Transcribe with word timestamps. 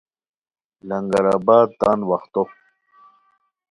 لنگر 0.87 1.25
آباد 1.35 1.69
تان 1.79 1.99
وختو 2.09 2.43